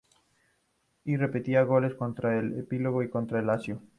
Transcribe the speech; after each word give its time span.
Y 1.05 1.15
repetiría 1.15 1.61
goles 1.61 1.93
contra 1.93 2.35
el 2.39 2.57
Empoli 2.67 3.05
y 3.05 3.09
contra 3.11 3.39
la 3.43 3.53
Lazio. 3.53 3.83